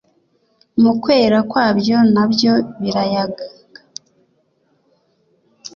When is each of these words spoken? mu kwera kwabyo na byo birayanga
mu 0.81 0.91
kwera 1.01 1.37
kwabyo 1.49 1.97
na 2.13 2.23
byo 2.31 2.53
birayanga 2.81 3.45